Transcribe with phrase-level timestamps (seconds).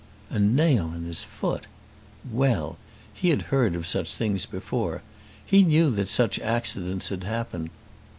[0.31, 1.67] A nail in his foot!
[2.31, 2.79] Well!
[3.13, 5.03] He had heard of such things before.
[5.45, 7.69] He knew that such accidents had happened.